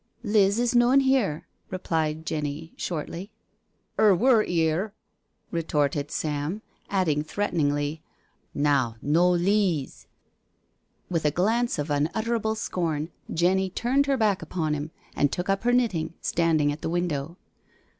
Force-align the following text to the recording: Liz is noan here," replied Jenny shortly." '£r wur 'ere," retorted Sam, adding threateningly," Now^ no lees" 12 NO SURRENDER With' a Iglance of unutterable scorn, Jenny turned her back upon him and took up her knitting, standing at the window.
Liz 0.23 0.57
is 0.57 0.73
noan 0.73 1.01
here," 1.01 1.45
replied 1.69 2.25
Jenny 2.25 2.73
shortly." 2.75 3.29
'£r 3.99 4.17
wur 4.17 4.43
'ere," 4.47 4.95
retorted 5.51 6.09
Sam, 6.09 6.63
adding 6.89 7.23
threateningly," 7.23 8.01
Now^ 8.57 8.95
no 9.03 9.29
lees" 9.29 10.07
12 11.09 11.11
NO 11.11 11.11
SURRENDER 11.11 11.11
With' 11.11 11.25
a 11.25 11.31
Iglance 11.31 11.77
of 11.77 11.89
unutterable 11.91 12.55
scorn, 12.55 13.11
Jenny 13.31 13.69
turned 13.69 14.07
her 14.07 14.17
back 14.17 14.41
upon 14.41 14.73
him 14.73 14.89
and 15.15 15.31
took 15.31 15.49
up 15.49 15.61
her 15.65 15.71
knitting, 15.71 16.15
standing 16.19 16.71
at 16.71 16.81
the 16.81 16.89
window. 16.89 17.37